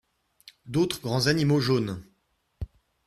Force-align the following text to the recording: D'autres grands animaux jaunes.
D'autres 0.65 0.99
grands 0.99 1.27
animaux 1.27 1.59
jaunes. 1.59 2.03